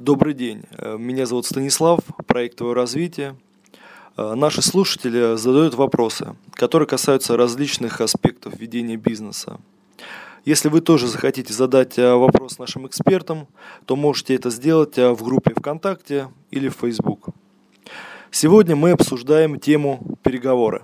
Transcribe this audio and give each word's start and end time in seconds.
Добрый 0.00 0.32
день. 0.32 0.62
Э, 0.78 0.96
меня 0.96 1.26
зовут 1.26 1.44
Станислав, 1.44 2.00
проект 2.26 2.56
«Твое 2.56 2.72
развитие». 2.72 3.36
Э, 4.16 4.32
наши 4.34 4.62
слушатели 4.62 5.36
задают 5.36 5.74
вопросы, 5.74 6.36
которые 6.54 6.88
касаются 6.88 7.36
различных 7.36 8.00
аспектов 8.00 8.58
ведения 8.58 8.96
бизнеса. 8.96 9.60
Если 10.46 10.70
вы 10.70 10.80
тоже 10.80 11.06
захотите 11.06 11.52
задать 11.52 11.98
э, 11.98 12.14
вопрос 12.14 12.58
нашим 12.58 12.86
экспертам, 12.86 13.46
то 13.84 13.94
можете 13.94 14.34
это 14.34 14.48
сделать 14.48 14.96
в 14.96 15.22
группе 15.22 15.52
ВКонтакте 15.54 16.28
или 16.50 16.70
в 16.70 16.76
Facebook. 16.80 17.26
Сегодня 18.30 18.76
мы 18.76 18.92
обсуждаем 18.92 19.60
тему 19.60 20.16
переговоры. 20.22 20.80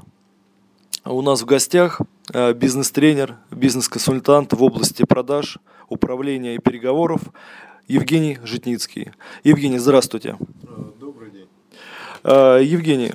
У 1.07 1.23
нас 1.23 1.41
в 1.41 1.47
гостях 1.47 2.03
бизнес-тренер, 2.35 3.37
бизнес-консультант 3.51 4.53
в 4.53 4.63
области 4.63 5.05
продаж, 5.05 5.57
управления 5.89 6.57
и 6.57 6.59
переговоров 6.59 7.23
Евгений 7.89 8.39
Житницкий. 8.43 9.13
Евгений, 9.45 9.79
здравствуйте. 9.79 10.37
Добрый 10.99 11.31
день. 11.31 11.49
А, 12.25 12.59
Евгений, 12.59 13.13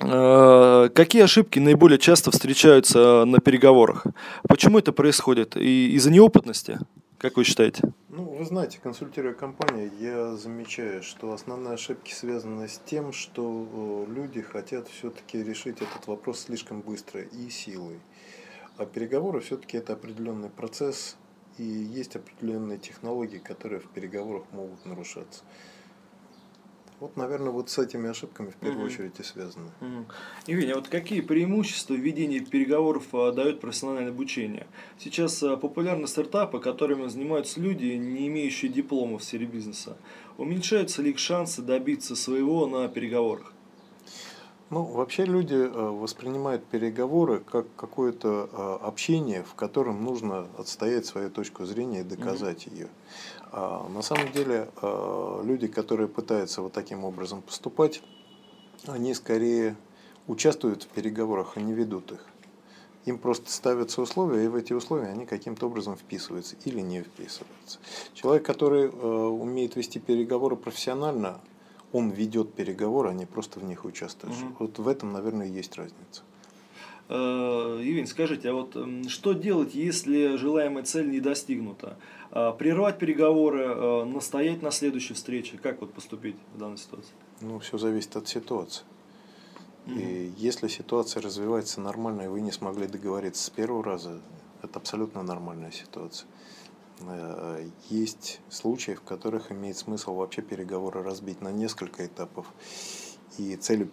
а, 0.00 0.90
какие 0.90 1.22
ошибки 1.22 1.58
наиболее 1.58 1.98
часто 1.98 2.30
встречаются 2.30 3.24
на 3.24 3.40
переговорах? 3.40 4.04
Почему 4.46 4.78
это 4.78 4.92
происходит? 4.92 5.56
И 5.56 5.92
из-за 5.94 6.10
неопытности? 6.10 6.78
Как 7.16 7.38
вы 7.38 7.44
считаете? 7.44 7.94
Ну, 8.10 8.24
вы 8.24 8.44
знаете, 8.44 8.78
консультируя 8.82 9.32
компанию, 9.32 9.90
я 9.98 10.36
замечаю, 10.36 11.02
что 11.02 11.32
основные 11.32 11.74
ошибки 11.74 12.12
связаны 12.12 12.68
с 12.68 12.78
тем, 12.84 13.14
что 13.14 14.06
люди 14.14 14.42
хотят 14.42 14.88
все-таки 14.88 15.42
решить 15.42 15.76
этот 15.76 16.06
вопрос 16.06 16.40
слишком 16.40 16.82
быстро 16.82 17.22
и 17.22 17.48
силой. 17.48 17.98
А 18.76 18.84
переговоры 18.86 19.40
все-таки 19.40 19.76
это 19.76 19.94
определенный 19.94 20.48
процесс, 20.48 21.16
и 21.60 21.62
есть 21.62 22.16
определенные 22.16 22.78
технологии, 22.78 23.36
которые 23.36 23.80
в 23.80 23.88
переговорах 23.88 24.44
могут 24.52 24.84
нарушаться. 24.86 25.42
Вот, 27.00 27.16
наверное, 27.16 27.50
вот 27.50 27.70
с 27.70 27.78
этими 27.78 28.10
ошибками 28.10 28.50
в 28.50 28.56
первую 28.56 28.84
угу. 28.84 28.92
очередь 28.92 29.18
и 29.20 29.22
связаны. 29.22 29.70
Угу. 29.80 30.06
Евгений, 30.46 30.72
а 30.72 30.76
вот 30.76 30.88
какие 30.88 31.20
преимущества 31.20 31.94
введения 31.94 32.40
переговоров 32.40 33.14
а, 33.14 33.32
дает 33.32 33.60
профессиональное 33.60 34.10
обучение? 34.10 34.66
Сейчас 34.98 35.42
а, 35.42 35.56
популярны 35.56 36.06
стартапы, 36.06 36.60
которыми 36.60 37.08
занимаются 37.08 37.60
люди, 37.60 37.86
не 37.86 38.28
имеющие 38.28 38.70
диплома 38.70 39.18
в 39.18 39.24
сфере 39.24 39.46
бизнеса. 39.46 39.96
Уменьшаются 40.36 41.02
ли 41.02 41.10
их 41.10 41.18
шансы 41.18 41.62
добиться 41.62 42.16
своего 42.16 42.66
на 42.66 42.88
переговорах? 42.88 43.52
Ну, 44.70 44.84
вообще 44.84 45.24
люди 45.24 45.54
э, 45.56 45.68
воспринимают 45.68 46.64
переговоры 46.64 47.40
как 47.40 47.66
какое-то 47.74 48.48
э, 48.52 48.86
общение, 48.86 49.42
в 49.42 49.54
котором 49.54 50.04
нужно 50.04 50.46
отстоять 50.56 51.06
свою 51.06 51.28
точку 51.28 51.64
зрения 51.64 52.02
и 52.02 52.04
доказать 52.04 52.66
mm-hmm. 52.66 52.74
ее. 52.74 52.88
А 53.50 53.88
на 53.88 54.00
самом 54.02 54.30
деле 54.30 54.70
э, 54.80 55.40
люди, 55.42 55.66
которые 55.66 56.06
пытаются 56.06 56.62
вот 56.62 56.72
таким 56.72 57.02
образом 57.02 57.42
поступать, 57.42 58.00
они 58.86 59.12
скорее 59.14 59.76
участвуют 60.28 60.84
в 60.84 60.86
переговорах, 60.86 61.56
а 61.56 61.60
не 61.60 61.72
ведут 61.72 62.12
их. 62.12 62.24
Им 63.06 63.18
просто 63.18 63.50
ставятся 63.50 64.00
условия, 64.02 64.44
и 64.44 64.48
в 64.48 64.54
эти 64.54 64.72
условия 64.72 65.08
они 65.08 65.26
каким-то 65.26 65.66
образом 65.66 65.96
вписываются 65.96 66.54
или 66.64 66.80
не 66.80 67.02
вписываются. 67.02 67.80
Человек, 68.14 68.44
который 68.44 68.88
умеет 68.88 69.74
вести 69.74 69.98
переговоры 69.98 70.54
профессионально, 70.54 71.40
он 71.92 72.10
ведет 72.10 72.54
переговоры, 72.54 73.10
а 73.10 73.12
не 73.12 73.26
просто 73.26 73.60
в 73.60 73.64
них 73.64 73.84
участвуешь. 73.84 74.36
Угу. 74.36 74.54
Вот 74.58 74.78
в 74.78 74.88
этом, 74.88 75.12
наверное, 75.12 75.46
и 75.46 75.50
есть 75.50 75.76
разница. 75.76 76.22
Э, 77.08 77.80
Евгений, 77.82 78.06
скажите, 78.06 78.50
а 78.50 78.52
вот 78.54 78.76
что 79.08 79.32
делать, 79.32 79.74
если 79.74 80.36
желаемая 80.36 80.84
цель 80.84 81.10
не 81.10 81.20
достигнута? 81.20 81.96
А, 82.30 82.52
прервать 82.52 82.98
переговоры, 82.98 83.64
э, 83.64 84.04
настоять 84.04 84.62
на 84.62 84.70
следующей 84.70 85.14
встрече? 85.14 85.58
Как 85.58 85.80
вот 85.80 85.92
поступить 85.92 86.36
в 86.54 86.58
данной 86.58 86.78
ситуации? 86.78 87.12
Ну, 87.40 87.58
все 87.58 87.78
зависит 87.78 88.14
от 88.14 88.28
ситуации. 88.28 88.84
Угу. 89.86 89.98
И 89.98 90.32
если 90.36 90.68
ситуация 90.68 91.20
развивается 91.20 91.80
нормально, 91.80 92.22
и 92.22 92.28
вы 92.28 92.40
не 92.40 92.52
смогли 92.52 92.86
договориться 92.86 93.44
с 93.44 93.50
первого 93.50 93.82
раза, 93.82 94.20
это 94.62 94.78
абсолютно 94.78 95.24
нормальная 95.24 95.72
ситуация. 95.72 96.28
Э, 97.06 97.66
есть 97.88 98.40
случаи, 98.48 98.92
в 98.92 99.02
которых 99.02 99.52
имеет 99.52 99.76
смысл 99.76 100.14
вообще 100.14 100.42
переговоры 100.42 101.02
разбить 101.02 101.40
на 101.40 101.50
несколько 101.50 102.06
этапов. 102.06 102.46
И 103.38 103.56
целью 103.56 103.86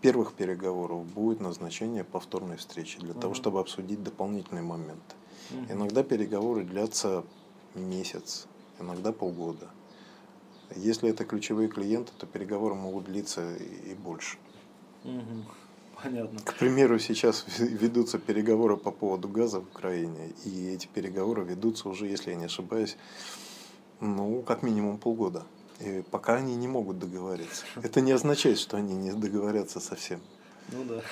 первых 0.00 0.34
переговоров 0.34 1.06
будет 1.06 1.40
назначение 1.40 2.04
повторной 2.04 2.56
встречи 2.56 2.98
для 2.98 3.12
угу. 3.12 3.20
того, 3.20 3.34
чтобы 3.34 3.60
обсудить 3.60 4.02
дополнительные 4.02 4.64
моменты. 4.64 5.14
Угу. 5.50 5.72
Иногда 5.72 6.02
переговоры 6.02 6.64
длятся 6.64 7.24
месяц, 7.74 8.46
иногда 8.78 9.12
полгода. 9.12 9.68
Если 10.76 11.10
это 11.10 11.24
ключевые 11.24 11.68
клиенты, 11.68 12.12
то 12.18 12.26
переговоры 12.26 12.74
могут 12.74 13.04
длиться 13.04 13.56
и 13.56 13.94
больше. 13.94 14.38
Угу. 15.04 15.44
Понятно. 16.02 16.40
К 16.40 16.54
примеру, 16.54 16.98
сейчас 16.98 17.44
ведутся 17.58 18.18
переговоры 18.18 18.76
по 18.76 18.90
поводу 18.90 19.28
газа 19.28 19.60
в 19.60 19.64
Украине, 19.64 20.32
и 20.44 20.68
эти 20.68 20.86
переговоры 20.86 21.44
ведутся 21.44 21.88
уже, 21.88 22.06
если 22.06 22.30
я 22.30 22.36
не 22.36 22.46
ошибаюсь, 22.46 22.96
ну, 24.00 24.42
как 24.42 24.62
минимум 24.62 24.98
полгода. 24.98 25.44
И 25.80 26.02
пока 26.10 26.36
они 26.36 26.56
не 26.56 26.68
могут 26.68 26.98
договориться. 26.98 27.64
Это 27.82 28.00
не 28.00 28.12
означает, 28.12 28.58
что 28.58 28.76
они 28.76 28.94
не 28.94 29.12
договорятся 29.12 29.80
совсем. 29.80 30.20
Ну 30.68 30.84
да. 30.84 31.02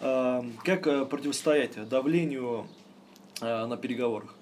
А, 0.00 0.44
как 0.64 0.86
э, 0.86 1.04
противостоять 1.04 1.88
давлению 1.88 2.66
э, 3.40 3.66
на 3.66 3.76
переговорах? 3.76 4.34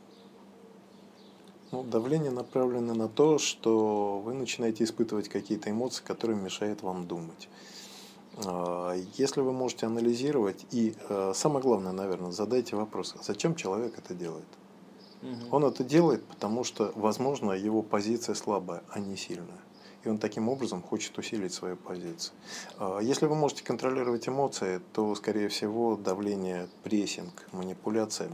Ну, 1.70 1.82
давление 1.82 2.30
направлено 2.30 2.94
на 2.94 3.08
то, 3.08 3.38
что 3.38 4.20
вы 4.20 4.34
начинаете 4.34 4.84
испытывать 4.84 5.28
какие-то 5.28 5.70
эмоции, 5.70 6.04
которые 6.04 6.40
мешают 6.40 6.82
вам 6.82 7.06
думать. 7.06 7.48
А, 8.38 8.94
если 9.16 9.40
вы 9.40 9.52
можете 9.52 9.86
анализировать, 9.86 10.66
и 10.70 10.94
э, 11.08 11.32
самое 11.34 11.62
главное, 11.62 11.92
наверное, 11.92 12.32
задайте 12.32 12.76
вопрос, 12.76 13.14
зачем 13.22 13.54
человек 13.54 13.98
это 13.98 14.14
делает? 14.14 14.46
Угу. 15.22 15.56
Он 15.56 15.64
это 15.64 15.84
делает, 15.84 16.24
потому 16.24 16.64
что, 16.64 16.92
возможно, 16.94 17.52
его 17.52 17.82
позиция 17.82 18.34
слабая, 18.34 18.82
а 18.90 18.98
не 18.98 19.16
сильная. 19.16 19.60
И 20.04 20.08
он 20.08 20.18
таким 20.18 20.48
образом 20.48 20.82
хочет 20.82 21.16
усилить 21.16 21.54
свою 21.54 21.76
позицию. 21.76 22.34
А, 22.78 22.98
если 23.00 23.26
вы 23.26 23.34
можете 23.34 23.64
контролировать 23.64 24.28
эмоции, 24.28 24.80
то, 24.92 25.14
скорее 25.14 25.48
всего, 25.48 25.96
давление, 25.96 26.68
прессинг, 26.82 27.46
манипуляция 27.52 28.30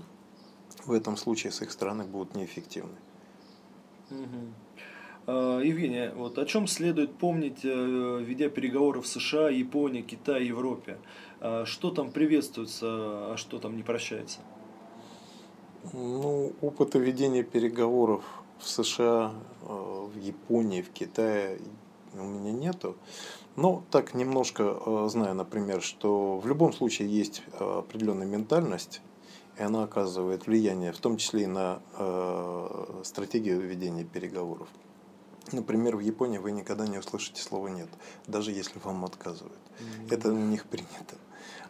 в 0.84 0.92
этом 0.92 1.16
случае 1.16 1.52
с 1.52 1.62
их 1.62 1.70
стороны 1.70 2.04
будут 2.04 2.34
неэффективны. 2.34 2.96
Угу. 4.10 4.69
А, 5.26 5.60
Евгения, 5.60 6.12
вот 6.14 6.38
о 6.38 6.46
чем 6.46 6.66
следует 6.66 7.14
помнить, 7.14 7.60
э, 7.64 8.20
ведя 8.22 8.48
переговоры 8.48 9.00
в 9.00 9.06
США, 9.06 9.48
Японии, 9.50 10.02
Китае, 10.02 10.46
Европе? 10.48 10.98
А, 11.40 11.64
что 11.66 11.90
там 11.90 12.10
приветствуется, 12.10 12.86
а 13.32 13.34
что 13.36 13.58
там 13.58 13.76
не 13.76 13.82
прощается? 13.82 14.40
Ну, 15.92 16.52
опыта 16.60 16.98
ведения 16.98 17.42
переговоров 17.42 18.24
в 18.58 18.68
США, 18.68 19.32
э, 19.62 19.66
в 19.66 20.18
Японии, 20.18 20.82
в 20.82 20.90
Китае 20.90 21.58
у 22.14 22.24
меня 22.24 22.52
нету. 22.52 22.96
Но 23.56 23.84
так 23.90 24.14
немножко 24.14 24.78
э, 24.84 25.08
знаю, 25.10 25.34
например, 25.34 25.82
что 25.82 26.38
в 26.38 26.46
любом 26.46 26.72
случае 26.72 27.08
есть 27.08 27.42
определенная 27.58 28.26
ментальность, 28.26 29.00
и 29.58 29.62
она 29.62 29.84
оказывает 29.84 30.46
влияние, 30.46 30.92
в 30.92 30.98
том 30.98 31.18
числе 31.18 31.42
и 31.42 31.46
на 31.46 31.80
стратегию 33.04 33.60
ведения 33.60 34.04
переговоров. 34.04 34.68
Например, 35.52 35.96
в 35.96 36.00
Японии 36.00 36.38
вы 36.38 36.52
никогда 36.52 36.86
не 36.86 36.98
услышите 36.98 37.42
слово 37.42 37.68
«нет», 37.68 37.88
даже 38.26 38.52
если 38.52 38.78
вам 38.78 39.04
отказывают. 39.04 39.58
Mm-hmm. 39.78 40.14
Это 40.14 40.32
у 40.32 40.36
них 40.36 40.66
принято. 40.66 41.16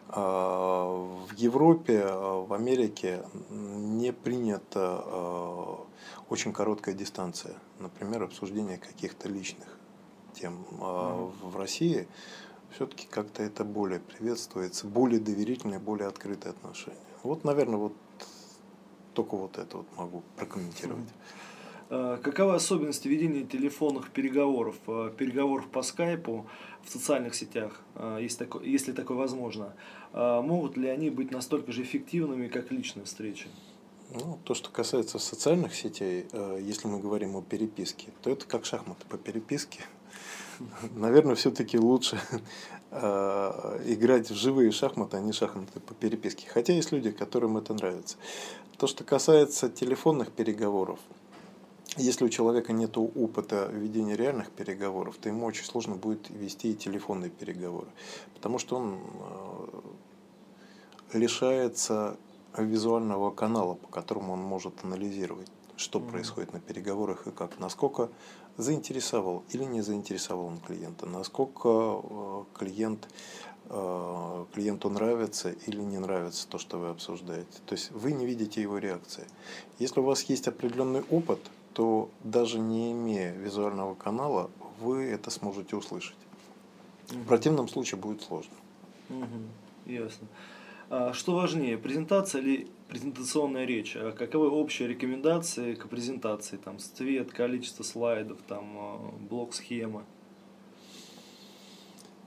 А, 0.09 0.85
в 0.85 1.33
Европе, 1.35 2.01
а, 2.03 2.45
в 2.45 2.53
Америке 2.53 3.23
не 3.49 4.11
принята 4.11 5.01
а, 5.03 5.85
очень 6.29 6.53
короткая 6.53 6.93
дистанция. 6.93 7.55
Например, 7.79 8.23
обсуждение 8.23 8.77
каких-то 8.77 9.29
личных 9.29 9.67
тем. 10.33 10.65
Mm-hmm. 10.71 11.49
В 11.49 11.57
России 11.57 12.07
все-таки 12.75 13.07
как-то 13.07 13.43
это 13.43 13.63
более 13.63 13.99
приветствуется, 13.99 14.85
более 14.85 15.19
доверительные, 15.19 15.79
более 15.79 16.07
открытые 16.07 16.51
отношения. 16.51 16.97
Вот, 17.23 17.43
наверное, 17.43 17.77
вот 17.77 17.93
только 19.13 19.35
вот 19.35 19.57
это 19.57 19.77
вот 19.77 19.87
могу 19.97 20.23
прокомментировать. 20.35 21.03
Mm-hmm. 21.03 21.50
Э, 21.93 22.17
каковы 22.23 22.55
особенности 22.55 23.09
ведения 23.09 23.43
телефонных 23.43 24.11
переговоров, 24.11 24.75
э, 24.87 25.11
переговоров 25.17 25.67
по 25.67 25.81
скайпу 25.81 26.47
в 26.85 26.89
социальных 26.89 27.35
сетях, 27.35 27.81
э, 27.95 28.19
если 28.21 28.37
такое, 28.37 28.63
если 28.63 28.93
такое 28.93 29.17
возможно? 29.17 29.73
Могут 30.13 30.75
ли 30.75 30.89
они 30.89 31.09
быть 31.09 31.31
настолько 31.31 31.71
же 31.71 31.83
эффективными, 31.83 32.49
как 32.49 32.69
личные 32.69 33.05
встречи? 33.05 33.47
Ну, 34.13 34.39
то, 34.43 34.53
что 34.53 34.69
касается 34.69 35.19
социальных 35.19 35.73
сетей, 35.73 36.25
если 36.59 36.89
мы 36.89 36.99
говорим 36.99 37.37
о 37.37 37.41
переписке, 37.41 38.09
то 38.21 38.29
это 38.29 38.45
как 38.45 38.65
шахматы 38.65 39.05
по 39.07 39.17
переписке. 39.17 39.85
Наверное, 40.95 41.35
все-таки 41.35 41.77
лучше 41.77 42.19
играть 42.91 44.29
в 44.29 44.35
живые 44.35 44.71
шахматы, 44.71 45.15
а 45.15 45.21
не 45.21 45.31
шахматы 45.31 45.79
по 45.79 45.93
переписке. 45.93 46.49
Хотя 46.49 46.73
есть 46.73 46.91
люди, 46.91 47.11
которым 47.11 47.55
это 47.55 47.73
нравится. 47.73 48.17
То, 48.77 48.87
что 48.87 49.05
касается 49.05 49.69
телефонных 49.69 50.33
переговоров, 50.33 50.99
если 51.97 52.23
у 52.23 52.29
человека 52.29 52.71
нет 52.71 52.97
опыта 52.97 53.69
ведения 53.71 54.15
реальных 54.15 54.49
переговоров, 54.51 55.17
то 55.17 55.27
ему 55.29 55.45
очень 55.45 55.65
сложно 55.65 55.95
будет 55.95 56.29
вести 56.29 56.71
и 56.71 56.75
телефонные 56.75 57.29
переговоры, 57.29 57.87
потому 58.33 58.59
что 58.59 58.77
он 58.77 58.99
э, 61.13 61.17
лишается 61.17 62.17
визуального 62.57 63.31
канала, 63.31 63.73
по 63.75 63.87
которому 63.87 64.33
он 64.33 64.39
может 64.39 64.83
анализировать, 64.83 65.49
что 65.75 65.99
mm-hmm. 65.99 66.11
происходит 66.11 66.53
на 66.53 66.59
переговорах 66.59 67.27
и 67.27 67.31
как, 67.31 67.59
насколько 67.59 68.09
заинтересовал 68.57 69.43
или 69.49 69.63
не 69.63 69.81
заинтересовал 69.81 70.45
он 70.45 70.59
клиента, 70.59 71.05
насколько 71.05 71.69
э, 72.03 72.43
клиент 72.57 73.07
клиенту 73.67 74.89
нравится 74.89 75.51
или 75.67 75.81
не 75.81 75.97
нравится 75.97 76.47
то, 76.47 76.57
что 76.57 76.77
вы 76.77 76.89
обсуждаете. 76.89 77.59
То 77.65 77.73
есть 77.73 77.91
вы 77.91 78.11
не 78.11 78.25
видите 78.25 78.61
его 78.61 78.77
реакции. 78.77 79.25
Если 79.79 79.99
у 79.99 80.03
вас 80.03 80.23
есть 80.23 80.47
определенный 80.47 81.03
опыт, 81.09 81.39
то 81.73 82.09
даже 82.23 82.59
не 82.59 82.91
имея 82.91 83.33
визуального 83.33 83.95
канала, 83.95 84.49
вы 84.79 85.05
это 85.05 85.29
сможете 85.29 85.75
услышать. 85.75 86.17
В 87.09 87.25
противном 87.25 87.67
случае 87.67 87.99
будет 87.99 88.21
сложно. 88.21 88.53
Угу. 89.09 89.91
Ясно. 89.91 90.27
А 90.89 91.13
что 91.13 91.35
важнее, 91.35 91.77
презентация 91.77 92.41
или 92.41 92.67
презентационная 92.89 93.65
речь? 93.65 93.95
А 93.95 94.11
каковы 94.11 94.49
общие 94.49 94.89
рекомендации 94.89 95.75
к 95.75 95.87
презентации? 95.87 96.57
Там 96.57 96.79
цвет, 96.79 97.31
количество 97.31 97.83
слайдов, 97.83 98.39
там 98.47 98.77
э, 98.77 99.27
блок 99.29 99.53
схемы? 99.53 100.03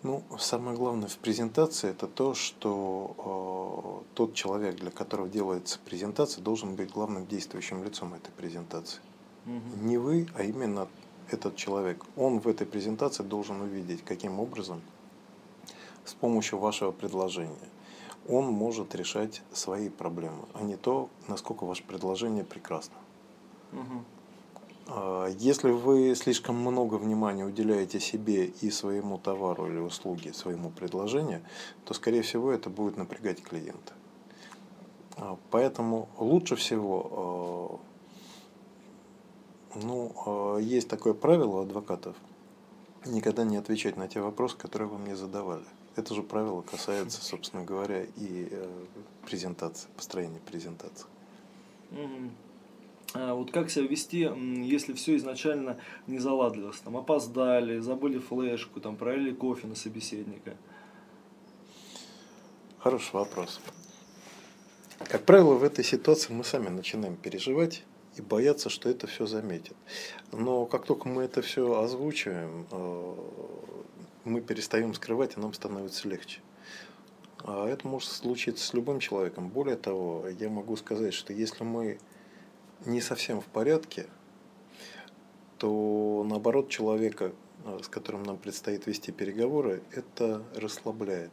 Ну, 0.05 0.23
самое 0.39 0.77
главное 0.77 1.09
в 1.09 1.17
презентации 1.17 1.91
это 1.91 2.07
то, 2.07 2.35
что 2.35 4.05
э, 4.07 4.15
тот 4.15 4.35
человек, 4.35 4.77
для 4.77 4.91
которого 4.91 5.31
делается 5.31 5.79
презентация, 5.83 6.43
должен 6.43 6.77
быть 6.77 6.93
главным 6.93 7.27
действующим 7.27 7.83
лицом 7.83 8.13
этой 8.13 8.31
презентации. 8.31 9.01
Угу. 9.47 9.87
Не 9.87 9.97
вы, 9.97 10.29
а 10.37 10.43
именно 10.43 10.89
этот 11.31 11.57
человек. 11.57 12.05
Он 12.17 12.39
в 12.39 12.47
этой 12.47 12.67
презентации 12.67 13.23
должен 13.23 13.63
увидеть, 13.63 14.05
каким 14.05 14.41
образом 14.41 14.83
с 16.05 16.13
помощью 16.13 16.59
вашего 16.59 16.93
предложения 16.93 17.57
он 18.29 18.47
может 18.47 18.95
решать 18.95 19.43
свои 19.53 19.89
проблемы, 19.89 20.45
а 20.53 20.63
не 20.63 20.77
то, 20.77 21.09
насколько 21.29 21.65
ваше 21.65 21.83
предложение 21.83 22.45
прекрасно. 22.45 22.97
Угу. 23.73 24.05
А, 24.87 25.29
если 25.39 25.71
вы 25.71 26.15
слишком 26.15 26.57
много 26.57 26.97
внимания 26.97 27.45
уделяете 27.45 28.01
себе 28.01 28.47
и 28.47 28.71
своему 28.71 29.19
товару 29.19 29.67
или 29.69 29.79
услуге, 29.79 30.33
своему 30.33 30.71
предложению, 30.71 31.43
то, 31.85 31.95
скорее 31.95 32.23
всего, 32.23 32.53
это 32.53 32.71
будет 32.71 32.97
напрягать 32.97 33.43
клиента. 33.43 33.95
А, 35.17 35.39
поэтому 35.51 36.09
лучше 36.19 36.57
всего, 36.57 37.81
а, 39.75 39.79
ну, 39.83 40.59
есть 40.59 40.89
такое 40.89 41.15
правило 41.15 41.63
адвокатов, 41.63 42.17
никогда 43.07 43.45
не 43.45 43.57
отвечать 43.57 43.97
на 43.97 44.09
те 44.09 44.21
вопросы, 44.21 44.57
которые 44.57 44.89
вы 44.89 44.99
мне 44.99 45.17
задавали. 45.17 45.65
Это 45.97 46.15
же 46.15 46.23
правило 46.23 46.63
касается, 46.63 47.23
собственно 47.23 47.65
говоря, 47.65 48.03
и 48.03 48.49
э, 48.51 48.85
презентации, 49.25 49.89
построения 49.97 50.41
презентации. 50.41 51.07
А 53.15 53.33
вот 53.33 53.53
как 53.53 53.71
себя 53.71 53.87
вести, 53.87 54.29
если 54.65 54.93
все 54.93 55.15
изначально 55.17 55.79
не 56.09 56.19
заладилось, 56.19 56.81
там 56.81 56.97
опоздали, 56.97 57.79
забыли 57.79 58.19
флешку, 58.19 58.81
там 58.81 58.97
пролили 58.97 59.33
кофе 59.33 59.69
на 59.69 59.77
собеседника? 59.77 60.57
Хороший 62.81 63.15
вопрос. 63.15 63.61
Как 64.99 65.25
правило, 65.25 65.55
в 65.55 65.63
этой 65.63 65.85
ситуации 65.85 66.33
мы 66.33 66.43
сами 66.43 66.69
начинаем 66.69 67.15
переживать 67.15 67.85
и 68.17 68.23
бояться, 68.23 68.69
что 68.69 68.89
это 68.89 69.07
все 69.07 69.27
заметят. 69.27 69.77
Но 70.33 70.67
как 70.67 70.85
только 70.85 71.09
мы 71.09 71.23
это 71.23 71.41
все 71.41 71.81
озвучиваем, 71.81 72.67
э, 72.73 73.15
мы 74.25 74.41
перестаем 74.41 74.93
скрывать, 74.93 75.37
и 75.37 75.41
нам 75.41 75.53
становится 75.53 76.09
легче. 76.09 76.41
А 77.45 77.69
это 77.69 77.87
может 77.87 78.11
случиться 78.11 78.67
с 78.67 78.75
любым 78.75 78.99
человеком. 78.99 79.51
Более 79.51 79.77
того, 79.77 80.27
я 80.41 80.49
могу 80.49 80.77
сказать, 80.77 81.15
что 81.15 81.33
если 81.33 81.63
мы 81.63 81.99
не 82.87 83.01
совсем 83.01 83.41
в 83.41 83.47
порядке, 83.47 84.07
то 85.59 86.27
наоборот 86.29 86.69
человека, 86.69 87.33
э, 87.65 87.81
с 87.83 87.89
которым 87.89 88.23
нам 88.23 88.37
предстоит 88.37 88.87
вести 88.87 89.13
переговоры, 89.13 89.83
это 89.93 90.43
расслабляет. 90.55 91.33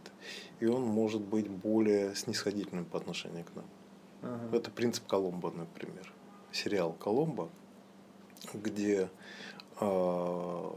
И 0.60 0.66
он 0.66 0.84
может 0.84 1.22
быть 1.22 1.50
более 1.50 2.16
снисходительным 2.16 2.86
по 2.86 2.98
отношению 2.98 3.46
к 3.46 3.56
нам. 3.56 3.66
Ага. 4.22 4.58
Это 4.58 4.72
принцип 4.72 5.08
Коломбо, 5.08 5.52
например. 5.52 6.12
Сериал 6.52 6.94
Коломбо, 6.94 7.50
где 8.54 9.10
э, 9.80 10.72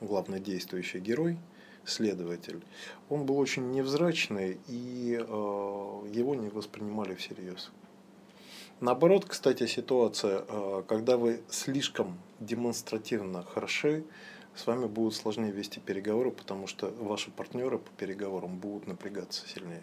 главный 0.00 0.40
действующий 0.40 1.00
герой, 1.00 1.38
следователь, 1.84 2.62
он 3.08 3.24
был 3.24 3.38
очень 3.38 3.70
невзрачный, 3.70 4.58
и 4.66 5.16
э, 5.18 5.22
его 5.22 6.34
не 6.34 6.48
воспринимали 6.48 7.14
всерьез. 7.14 7.70
Наоборот, 8.80 9.24
кстати, 9.24 9.66
ситуация, 9.66 10.44
э, 10.48 10.82
когда 10.86 11.16
вы 11.16 11.40
слишком 11.50 12.16
демонстративно 12.38 13.42
хороши, 13.42 14.04
с 14.54 14.66
вами 14.66 14.86
будут 14.86 15.16
сложнее 15.16 15.50
вести 15.50 15.80
переговоры, 15.80 16.30
потому 16.30 16.68
что 16.68 16.88
ваши 17.00 17.30
партнеры 17.30 17.78
по 17.78 17.90
переговорам 17.92 18.58
будут 18.58 18.86
напрягаться 18.86 19.48
сильнее. 19.48 19.82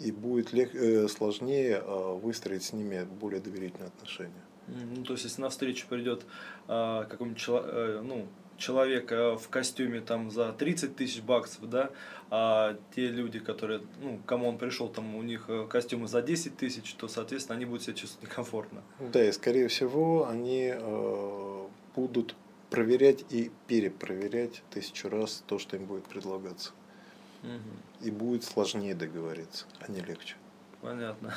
И 0.00 0.10
будет 0.10 0.52
лег... 0.52 0.74
Э, 0.74 1.06
сложнее 1.08 1.82
э, 1.84 2.18
выстроить 2.20 2.64
с 2.64 2.72
ними 2.72 3.04
более 3.04 3.40
доверительные 3.40 3.88
отношения. 3.88 4.44
Ну, 4.66 5.04
то 5.04 5.12
есть, 5.12 5.24
если 5.24 5.40
на 5.40 5.48
встречу 5.48 5.86
придет 5.88 6.26
а, 6.66 7.04
какой-нибудь 7.04 7.38
человек, 7.38 8.02
ну, 8.02 8.26
человека 8.58 9.36
в 9.36 9.48
костюме 9.48 10.00
там 10.00 10.30
за 10.30 10.52
30 10.52 10.96
тысяч 10.96 11.22
баксов, 11.22 11.68
да, 11.68 11.90
а 12.30 12.76
те 12.94 13.08
люди, 13.08 13.38
которые, 13.38 13.82
ну, 14.00 14.20
кому 14.26 14.48
он 14.48 14.58
пришел, 14.58 14.88
там 14.88 15.14
у 15.14 15.22
них 15.22 15.44
э, 15.48 15.66
костюмы 15.68 16.08
за 16.08 16.22
10 16.22 16.56
тысяч, 16.56 16.94
то, 16.94 17.08
соответственно, 17.08 17.56
они 17.56 17.66
будут 17.66 17.82
себя 17.82 17.94
чувствовать 17.94 18.28
некомфортно. 18.28 18.82
Да, 19.12 19.24
и 19.24 19.30
скорее 19.32 19.68
всего 19.68 20.28
они 20.28 20.72
э, 20.74 21.66
будут 21.94 22.34
проверять 22.70 23.24
и 23.30 23.50
перепроверять 23.68 24.62
тысячу 24.70 25.08
раз 25.08 25.44
то, 25.46 25.58
что 25.58 25.76
им 25.76 25.86
будет 25.86 26.04
предлагаться. 26.04 26.72
Угу. 27.42 28.06
И 28.06 28.10
будет 28.10 28.44
сложнее 28.44 28.94
договориться, 28.94 29.66
а 29.80 29.90
не 29.90 30.00
легче. 30.00 30.36
Понятно. 30.80 31.34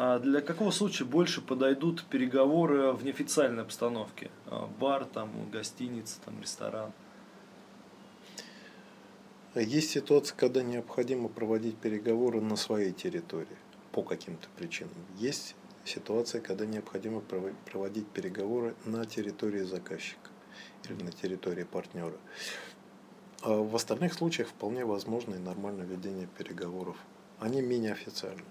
А 0.00 0.20
для 0.20 0.40
какого 0.42 0.70
случая 0.70 1.06
больше 1.06 1.40
подойдут 1.42 2.04
переговоры 2.04 2.92
в 2.92 3.02
неофициальной 3.02 3.64
обстановке? 3.64 4.30
А, 4.46 4.68
бар, 4.78 5.04
там, 5.04 5.50
гостиница, 5.50 6.20
там, 6.24 6.40
ресторан? 6.40 6.92
Есть 9.56 9.90
ситуация, 9.90 10.36
когда 10.36 10.62
необходимо 10.62 11.28
проводить 11.28 11.78
переговоры 11.78 12.40
на 12.40 12.54
своей 12.54 12.92
территории 12.92 13.56
по 13.90 14.04
каким-то 14.04 14.46
причинам. 14.56 14.94
Есть 15.16 15.56
ситуация, 15.84 16.40
когда 16.40 16.64
необходимо 16.64 17.20
проводить 17.20 18.06
переговоры 18.06 18.76
на 18.84 19.04
территории 19.04 19.62
заказчика 19.62 20.30
или 20.84 21.02
на 21.02 21.10
территории 21.10 21.64
партнера. 21.64 22.18
А 23.42 23.50
в 23.52 23.74
остальных 23.74 24.14
случаях 24.14 24.46
вполне 24.46 24.84
возможно 24.84 25.34
и 25.34 25.38
нормальное 25.38 25.86
ведение 25.86 26.28
переговоров. 26.38 26.98
Они 27.40 27.60
менее 27.62 27.94
официальны. 27.94 28.44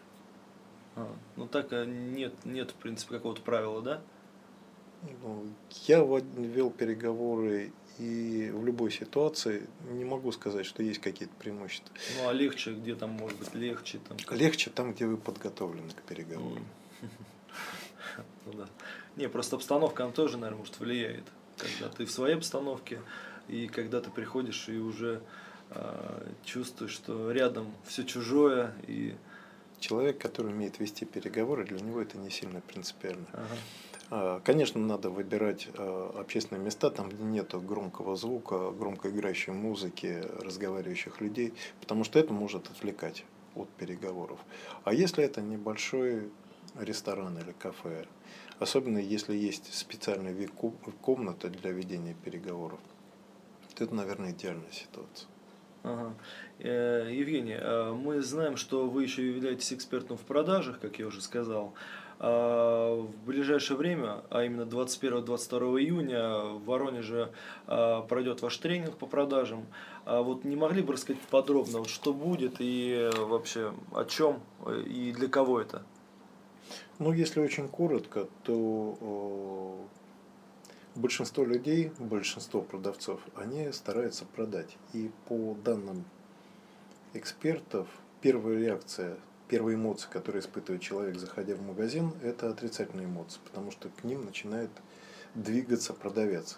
А, 0.98 1.16
ну 1.36 1.48
так 1.48 1.72
э, 1.72 1.86
нет, 1.86 2.34
нет, 2.44 2.72
в 2.72 2.76
принципе, 2.76 3.16
какого-то 3.16 3.42
правила, 3.42 3.82
да? 3.82 4.02
Ну, 5.22 5.46
я 5.86 6.00
вел 6.00 6.72
переговоры 6.72 7.72
и 8.00 8.50
в 8.52 8.66
любой 8.66 8.92
ситуации 8.92 9.68
не 9.92 10.06
могу 10.06 10.32
сказать, 10.32 10.66
что 10.66 10.82
есть 10.82 11.00
какие-то 11.00 11.36
преимущества. 11.36 11.96
Ну 12.18 12.30
а 12.30 12.34
легче, 12.34 12.74
где 12.74 12.96
там 12.96 13.12
может 13.12 13.38
быть 13.38 13.54
легче? 13.54 14.00
Там... 14.08 14.18
Легче 14.36 14.72
там, 14.72 14.94
где 14.94 15.06
вы 15.06 15.18
подготовлены 15.18 15.92
к 15.92 16.02
переговорам. 16.02 16.66
Ну 18.48 18.54
да. 18.54 18.68
Не, 19.16 19.30
просто 19.30 19.58
обстановка, 19.58 20.04
она 20.04 20.14
тоже, 20.14 20.38
наверное, 20.38 20.60
может 20.60 20.80
влияет. 20.80 21.26
Когда 21.58 21.94
ты 21.94 22.06
в 22.06 22.12
своей 22.12 22.36
обстановке, 22.36 23.02
и 23.48 23.68
когда 23.68 24.02
ты 24.02 24.10
приходишь 24.10 24.70
и 24.70 24.78
уже 24.78 25.22
э, 25.70 26.32
чувствуешь, 26.44 26.94
что 26.94 27.30
рядом 27.32 27.72
все 27.86 28.06
чужое, 28.06 28.74
и 28.88 29.16
Человек, 29.80 30.18
который 30.18 30.52
умеет 30.52 30.80
вести 30.80 31.06
переговоры, 31.06 31.66
для 31.66 31.80
него 31.80 32.02
это 32.02 32.18
не 32.18 32.30
сильно 32.30 32.62
принципиально. 32.62 33.28
Ага. 33.34 34.42
Конечно, 34.46 34.80
надо 34.80 35.10
выбирать 35.10 35.68
а, 35.74 36.16
общественные 36.22 36.64
места, 36.64 36.90
там, 36.90 37.10
где 37.10 37.24
нет 37.24 37.54
громкого 37.66 38.16
звука, 38.16 38.72
громко 38.72 39.10
играющей 39.10 39.52
музыки, 39.52 40.24
разговаривающих 40.40 41.20
людей, 41.20 41.54
потому 41.82 42.06
что 42.06 42.18
это 42.18 42.32
может 42.32 42.70
отвлекать 42.70 43.26
от 43.54 43.68
переговоров. 43.72 44.40
А 44.86 44.94
если 44.94 45.26
это 45.26 45.42
небольшой 45.42 46.32
ресторан 46.80 47.38
или 47.38 47.52
кафе, 47.52 48.06
особенно 48.60 48.98
если 48.98 49.36
есть 49.36 49.74
специальный 49.74 50.32
вид 50.32 50.52
комната 51.02 51.50
для 51.50 51.72
ведения 51.72 52.16
переговоров, 52.24 52.80
то 53.76 53.84
это, 53.84 53.94
наверное, 53.94 54.32
идеальная 54.32 54.72
ситуация. 54.72 55.28
Ага. 55.88 56.14
Э, 56.60 57.10
Евгений, 57.12 57.58
э, 57.58 57.94
мы 57.94 58.22
знаем, 58.22 58.58
что 58.58 58.90
вы 58.90 59.04
еще 59.04 59.26
являетесь 59.26 59.72
экспертом 59.72 60.18
в 60.18 60.22
продажах, 60.22 60.80
как 60.80 61.00
я 61.00 61.08
уже 61.08 61.22
сказал. 61.22 61.74
А, 62.20 63.00
в 63.00 63.26
ближайшее 63.26 63.78
время, 63.78 64.22
а 64.32 64.44
именно 64.44 64.64
21-22 64.64 65.82
июня 65.82 66.40
в 66.40 66.66
Воронеже 66.66 67.32
а, 67.68 68.02
пройдет 68.02 68.42
ваш 68.42 68.58
тренинг 68.58 68.98
по 68.98 69.06
продажам. 69.06 69.68
А 70.06 70.24
вот 70.24 70.44
не 70.44 70.56
могли 70.56 70.82
бы 70.82 70.94
рассказать 70.94 71.22
подробно, 71.30 71.80
вот 71.80 71.90
что 71.90 72.14
будет 72.14 72.56
и 72.58 73.12
вообще 73.18 73.72
о 73.94 74.04
чем 74.06 74.42
и 74.88 75.14
для 75.16 75.28
кого 75.28 75.62
это? 75.62 75.84
Ну, 76.98 77.14
если 77.14 77.40
очень 77.40 77.68
коротко, 77.70 78.28
то 78.44 79.78
большинство 80.98 81.46
людей, 81.46 81.92
большинство 82.00 82.62
продавцов, 82.62 83.22
они 83.36 83.72
стараются 83.72 84.26
продать. 84.26 84.78
И 84.94 85.12
по 85.28 85.56
данным 85.64 86.04
экспертов, 87.14 87.88
первая 88.22 88.58
реакция 88.58 89.18
первые 89.48 89.76
эмоции, 89.76 90.10
которые 90.10 90.42
испытывает 90.42 90.82
человек, 90.82 91.18
заходя 91.18 91.56
в 91.56 91.62
магазин, 91.62 92.12
это 92.22 92.50
отрицательные 92.50 93.06
эмоции, 93.06 93.40
потому 93.46 93.72
что 93.72 93.90
к 93.90 94.04
ним 94.04 94.26
начинает 94.26 94.70
двигаться 95.36 95.94
продавец. 95.94 96.58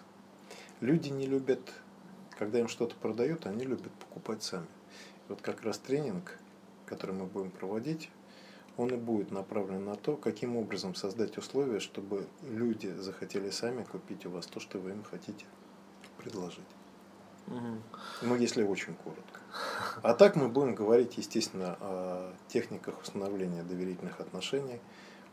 Люди 0.80 1.08
не 1.08 1.26
любят, 1.26 1.60
когда 2.38 2.58
им 2.58 2.68
что-то 2.68 2.96
продают, 2.96 3.46
они 3.46 3.64
любят 3.64 3.92
покупать 3.92 4.42
сами. 4.42 4.66
И 4.66 5.30
вот 5.30 5.40
как 5.40 5.62
раз 5.62 5.78
тренинг, 5.78 6.38
который 6.86 7.14
мы 7.14 7.26
будем 7.26 7.50
проводить, 7.50 8.10
он 8.76 8.94
и 8.94 8.96
будет 8.96 9.30
направлен 9.30 9.84
на 9.84 9.96
то, 9.96 10.16
каким 10.16 10.56
образом 10.56 10.94
создать 10.94 11.36
условия, 11.38 11.80
чтобы 11.80 12.26
люди 12.42 12.88
захотели 12.88 13.50
сами 13.50 13.84
купить 13.84 14.26
у 14.26 14.30
вас 14.30 14.46
то, 14.46 14.60
что 14.60 14.78
вы 14.78 14.90
им 14.90 15.04
хотите 15.04 15.44
предложить. 16.18 16.64
Ну, 18.22 18.36
если 18.36 18.62
очень 18.62 18.94
коротко. 18.94 19.40
А 20.02 20.14
так 20.14 20.36
мы 20.36 20.48
будем 20.48 20.74
говорить, 20.74 21.18
естественно, 21.18 21.76
о 21.80 22.32
техниках 22.48 23.00
установления 23.02 23.62
доверительных 23.62 24.20
отношений, 24.20 24.80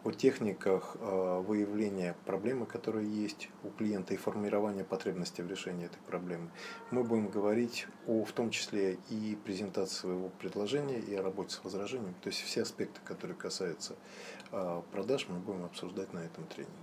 о 0.04 0.12
техниках 0.12 0.96
э, 1.00 1.44
выявления 1.46 2.16
проблемы, 2.26 2.66
которые 2.66 3.10
есть 3.10 3.50
у 3.64 3.70
клиента 3.70 4.14
и 4.14 4.18
формирования 4.18 4.84
потребности 4.84 5.42
в 5.42 5.48
решении 5.48 5.86
этой 5.86 6.00
проблемы. 6.08 6.50
Мы 6.92 7.04
будем 7.04 7.28
говорить 7.30 7.88
о, 8.06 8.24
в 8.24 8.32
том 8.32 8.50
числе 8.52 9.00
и 9.10 9.38
презентации 9.44 9.96
своего 9.96 10.30
предложения, 10.30 11.00
и 11.00 11.16
о 11.16 11.24
работе 11.24 11.56
с 11.56 11.64
возражением. 11.64 12.14
То 12.22 12.30
есть 12.30 12.42
все 12.42 12.62
аспекты, 12.62 13.00
которые 13.04 13.36
касаются 13.36 13.96
э, 14.52 14.82
продаж, 14.92 15.28
мы 15.30 15.40
будем 15.40 15.66
обсуждать 15.66 16.14
на 16.14 16.20
этом 16.20 16.46
тренинге. 16.46 16.74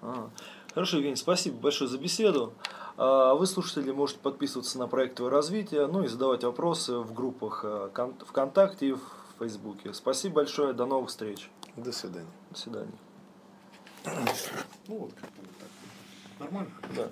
А, 0.00 0.30
хорошо, 0.74 0.98
Евгений, 0.98 1.16
спасибо 1.16 1.58
большое 1.58 1.90
за 1.90 1.98
беседу. 1.98 2.52
А 2.96 3.34
вы, 3.34 3.46
слушатели, 3.46 3.90
можете 3.90 4.20
подписываться 4.20 4.78
на 4.78 4.86
проект 4.88 5.16
«Твое 5.16 5.30
развитие», 5.30 5.86
ну 5.86 6.02
и 6.02 6.08
задавать 6.08 6.44
вопросы 6.44 6.98
в 6.98 7.12
группах 7.12 7.60
э, 7.64 7.90
ВКонтакте 8.26 8.88
и 8.88 8.92
в 8.92 9.00
Фейсбуке. 9.38 9.92
Спасибо 9.94 10.36
большое, 10.36 10.72
до 10.72 10.86
новых 10.86 11.10
встреч. 11.10 11.50
До 11.76 11.92
свидания. 11.92 12.26
До 12.50 12.58
свидания. 12.58 12.98
Ну 14.86 14.98
вот 14.98 15.12
как-то 15.14 15.42
так. 15.58 15.68
Нормально? 16.38 16.70
Да. 16.96 17.10